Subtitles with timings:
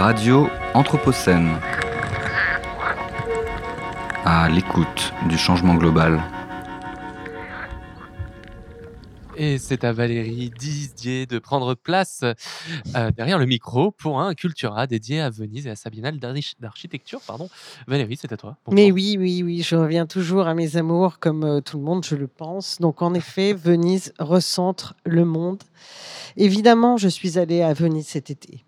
[0.00, 1.60] Radio Anthropocène.
[4.24, 6.22] À l'écoute du changement global.
[9.36, 14.86] Et c'est à Valérie Didier de prendre place euh, derrière le micro pour un Cultura
[14.86, 17.20] dédié à Venise et à sa biennale d'architecture.
[17.26, 17.50] Pardon.
[17.86, 18.56] Valérie, c'est à toi.
[18.72, 22.06] Mais oui, oui, oui, je reviens toujours à mes amours comme euh, tout le monde,
[22.06, 22.78] je le pense.
[22.80, 25.62] Donc en effet, Venise recentre le monde.
[26.38, 28.64] Évidemment, je suis allée à Venise cet été.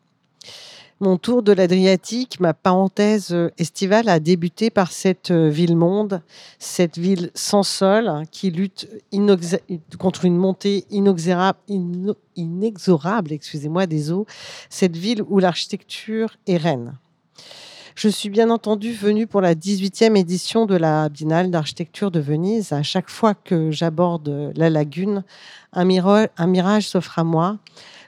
[1.02, 6.22] Mon tour de l'Adriatique, ma parenthèse euh, estivale a débuté par cette euh, ville-monde,
[6.60, 8.88] cette ville sans sol hein, qui lutte
[9.98, 10.86] contre une montée
[12.36, 14.26] inexorable, excusez-moi, des eaux,
[14.70, 16.96] cette ville où l'architecture est reine.
[17.96, 22.72] Je suis bien entendu venue pour la 18e édition de la Biennale d'architecture de Venise.
[22.72, 25.24] À chaque fois que j'aborde la lagune,
[25.72, 25.84] un,
[26.36, 27.58] un mirage s'offre à moi,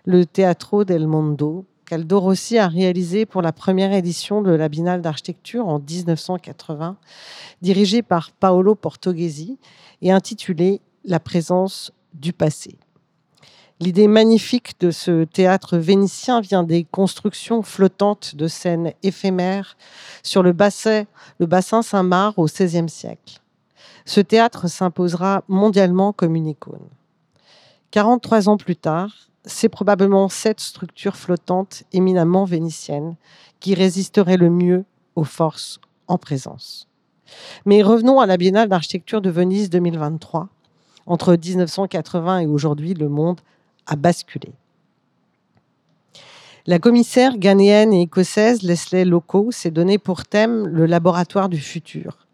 [0.05, 5.03] le Teatro del Mondo, qu'Aldo Rossi a réalisé pour la première édition de la Biennale
[5.03, 6.97] d'architecture en 1980,
[7.63, 9.59] dirigée par Paolo Portoghesi
[10.03, 12.79] et intitulée La présence du passé.
[13.81, 19.77] L'idée magnifique de ce théâtre vénitien vient des constructions flottantes de scènes éphémères
[20.23, 21.05] sur le bassin,
[21.39, 23.41] le bassin Saint-Marc au XVIe siècle.
[24.07, 26.89] Ce théâtre s'imposera mondialement comme une icône.
[27.91, 33.17] 43 ans plus tard, c'est probablement cette structure flottante éminemment vénitienne
[33.61, 34.85] qui résisterait le mieux
[35.17, 36.89] aux forces en présence.
[37.65, 40.49] Mais revenons à la Biennale d'architecture de Venise 2023.
[41.07, 43.41] Entre 1980 et aujourd'hui, le monde
[43.87, 44.53] a basculé.
[46.67, 52.27] La commissaire ghanéenne et écossaise Leslie Loco s'est donné pour thème le laboratoire du futur.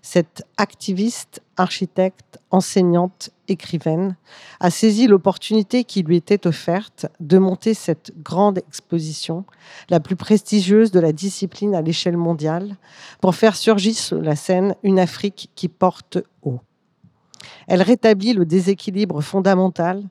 [0.00, 4.16] Cette activiste, architecte, enseignante, écrivaine,
[4.60, 9.44] a saisi l'opportunité qui lui était offerte de monter cette grande exposition,
[9.90, 12.76] la plus prestigieuse de la discipline à l'échelle mondiale,
[13.20, 16.60] pour faire surgir sur la scène une Afrique qui porte haut.
[17.68, 20.02] Elle rétablit le déséquilibre fondamental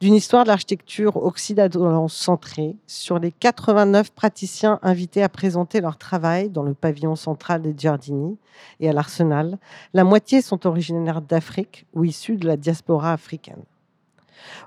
[0.00, 6.62] d'une histoire de l'architecture occidentale-centrée sur les 89 praticiens invités à présenter leur travail dans
[6.62, 8.36] le pavillon central des Giardini
[8.80, 9.58] et à l'Arsenal.
[9.94, 13.62] La moitié sont originaires d'Afrique ou issus de la diaspora africaine.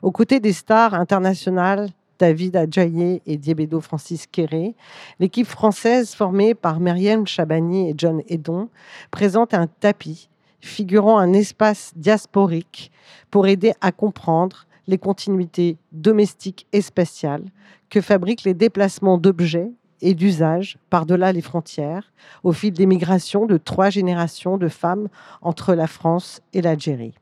[0.02, 1.90] Aux côtés des stars internationales
[2.20, 4.76] David Adjaye et Diabedo Francis Kéré,
[5.20, 8.68] l'équipe française formée par Myriam Chabani et John Edon
[9.10, 10.30] présente un tapis
[10.62, 12.92] figurant un espace diasporique
[13.32, 17.46] pour aider à comprendre les continuités domestiques et spatiales
[17.90, 19.72] que fabriquent les déplacements d'objets
[20.02, 22.12] et d'usages par-delà les frontières
[22.44, 25.10] au fil des migrations de trois générations de femmes
[25.42, 27.14] entre la France et l'Algérie.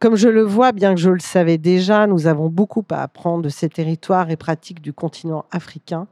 [0.00, 3.42] Comme je le vois, bien que je le savais déjà, nous avons beaucoup à apprendre
[3.42, 6.06] de ces territoires et pratiques du continent africain,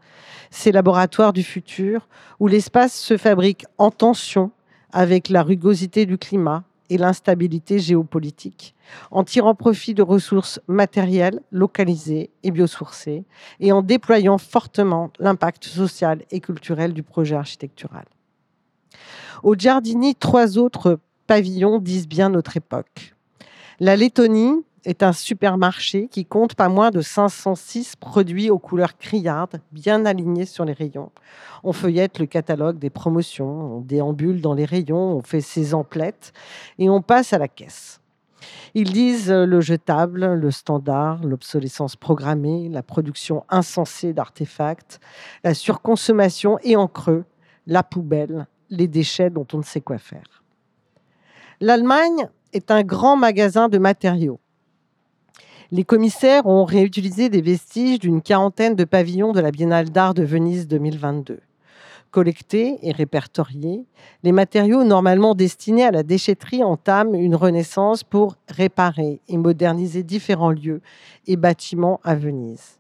[0.51, 2.09] ces laboratoires du futur
[2.41, 4.51] où l'espace se fabrique en tension
[4.97, 8.75] avec la rugosité du climat, et l'instabilité géopolitique,
[9.11, 13.25] en tirant profit de ressources matérielles localisées et biosourcées,
[13.61, 18.07] et en déployant fortement l'impact social et culturel du projet architectural.
[19.43, 23.15] Au Giardini, trois autres pavillons disent bien notre époque.
[23.81, 29.61] La Lettonie, est un supermarché qui compte pas moins de 506 produits aux couleurs criardes,
[29.73, 31.11] bien alignés sur les rayons.
[31.65, 36.33] On feuillette le catalogue des promotions, on déambule dans les rayons, on fait ses emplettes
[36.79, 38.01] et on passe à la caisse.
[38.75, 45.01] Ils disent le jetable, le standard, l'obsolescence programmée, la production insensée d'artefacts,
[45.43, 47.25] la surconsommation et en creux,
[47.67, 50.45] la poubelle, les déchets dont on ne sait quoi faire.
[51.61, 54.39] L'Allemagne est un grand magasin de matériaux
[55.73, 60.23] les commissaires ont réutilisé des vestiges d'une quarantaine de pavillons de la Biennale d'art de
[60.23, 61.41] Venise 2022.
[62.13, 63.85] Collectés et répertoriés,
[64.23, 70.53] les matériaux normalement destinés à la déchetterie entament une renaissance pour réparer et moderniser différents
[70.53, 70.81] lieux
[71.27, 72.79] et bâtiments à Venise.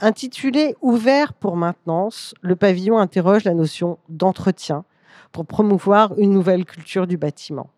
[0.00, 4.84] Intitulé Ouvert pour maintenance, le pavillon interroge la notion d'entretien
[5.30, 7.70] pour promouvoir une nouvelle culture du bâtiment.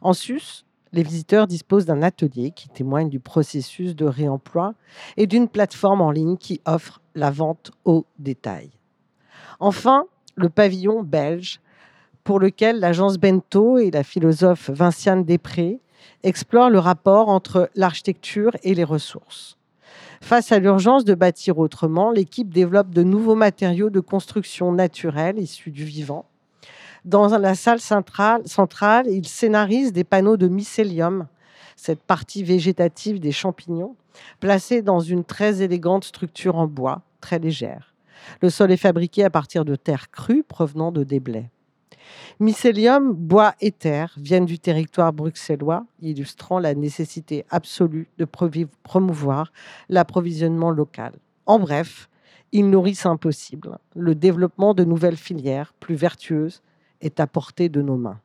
[0.00, 4.74] En sus, les visiteurs disposent d'un atelier qui témoigne du processus de réemploi
[5.16, 8.70] et d'une plateforme en ligne qui offre la vente au détail.
[9.60, 11.60] Enfin, le pavillon belge,
[12.24, 15.80] pour lequel l'agence Bento et la philosophe Vinciane Després
[16.22, 19.56] explorent le rapport entre l'architecture et les ressources.
[20.20, 25.70] Face à l'urgence de bâtir autrement, l'équipe développe de nouveaux matériaux de construction naturelle issus
[25.70, 26.26] du vivant
[27.04, 31.26] dans la salle centrale, centrale, il scénarise des panneaux de mycélium,
[31.76, 33.96] cette partie végétative des champignons,
[34.38, 37.94] placés dans une très élégante structure en bois, très légère.
[38.42, 41.50] Le sol est fabriqué à partir de terres crues provenant de déblais.
[42.38, 48.26] Mycélium, bois et terre viennent du territoire bruxellois, illustrant la nécessité absolue de
[48.82, 49.52] promouvoir
[49.88, 51.12] l'approvisionnement local.
[51.46, 52.08] En bref,
[52.52, 53.78] ils nourrissent impossible.
[53.94, 56.62] Le développement de nouvelles filières plus vertueuses
[57.00, 58.20] est à portée de nos mains.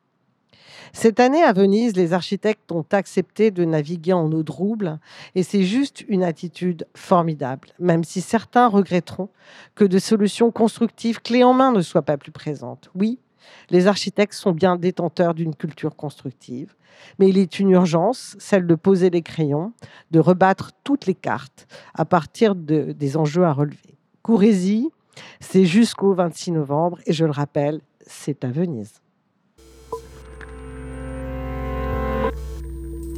[0.94, 5.00] Cette année à Venise, les architectes ont accepté de naviguer en eau trouble
[5.36, 9.30] et c'est juste une attitude formidable, même si certains regretteront
[9.75, 12.89] que de solutions constructives clés en main ne soient pas plus présentes.
[12.95, 13.19] Oui,
[13.69, 16.75] les architectes sont bien détenteurs d'une culture constructive,
[17.19, 19.74] mais il est une urgence, celle de poser les crayons,
[20.12, 23.98] de rebattre toutes les cartes à partir de, des enjeux à relever.
[24.22, 24.89] Courez-y,
[25.39, 29.02] c'est jusqu'au 26 novembre et je le rappelle, c'est à Venise.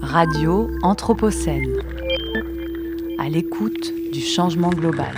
[0.01, 1.77] Radio Anthropocène,
[3.19, 5.13] à l'écoute du changement global.